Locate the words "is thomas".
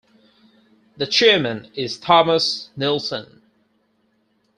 1.75-2.71